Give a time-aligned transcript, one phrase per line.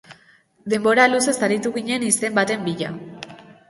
[0.73, 2.95] Denbora luzez aritu ginen izen baten bila.